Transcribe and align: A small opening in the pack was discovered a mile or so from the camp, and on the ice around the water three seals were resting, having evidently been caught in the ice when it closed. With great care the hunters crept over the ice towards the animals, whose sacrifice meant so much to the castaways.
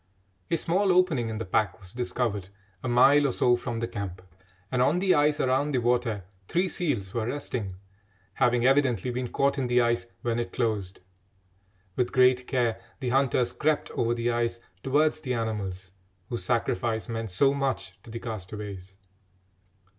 A 0.49 0.57
small 0.57 0.91
opening 0.91 1.29
in 1.29 1.37
the 1.37 1.45
pack 1.45 1.79
was 1.79 1.93
discovered 1.93 2.49
a 2.83 2.87
mile 2.89 3.27
or 3.27 3.31
so 3.31 3.55
from 3.55 3.79
the 3.81 3.87
camp, 3.87 4.23
and 4.71 4.81
on 4.81 4.97
the 4.97 5.13
ice 5.13 5.39
around 5.39 5.73
the 5.73 5.77
water 5.77 6.23
three 6.47 6.67
seals 6.69 7.13
were 7.13 7.27
resting, 7.27 7.75
having 8.33 8.65
evidently 8.65 9.11
been 9.11 9.27
caught 9.27 9.59
in 9.59 9.67
the 9.67 9.79
ice 9.79 10.07
when 10.23 10.39
it 10.39 10.53
closed. 10.53 11.01
With 11.95 12.13
great 12.13 12.47
care 12.47 12.81
the 12.99 13.09
hunters 13.09 13.53
crept 13.53 13.91
over 13.91 14.15
the 14.15 14.31
ice 14.31 14.59
towards 14.81 15.21
the 15.21 15.35
animals, 15.35 15.91
whose 16.29 16.43
sacrifice 16.43 17.07
meant 17.07 17.29
so 17.29 17.53
much 17.53 17.95
to 18.01 18.09
the 18.09 18.19
castaways. 18.19 18.97